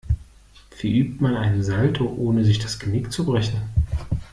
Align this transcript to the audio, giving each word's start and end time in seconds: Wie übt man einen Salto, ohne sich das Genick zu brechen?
Wie 0.79 0.97
übt 0.99 1.21
man 1.23 1.35
einen 1.35 1.61
Salto, 1.61 2.07
ohne 2.17 2.43
sich 2.43 2.57
das 2.57 2.79
Genick 2.79 3.11
zu 3.11 3.23
brechen? 3.23 3.61